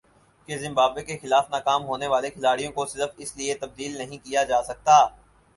کہ 0.49 0.57
زمبابوے 0.57 1.03
کے 1.03 1.17
خلاف 1.17 1.49
ناکام 1.49 1.83
ہونے 1.85 2.07
والے 2.07 2.29
کھلاڑیوں 2.29 2.71
کو 2.71 2.85
صرف 2.85 3.11
اس 3.17 3.35
لیے 3.37 3.55
تبدیل 3.61 3.97
نہیں 3.97 4.25
کیا 4.25 4.43
جا 4.43 4.61
سکتا 4.63 4.97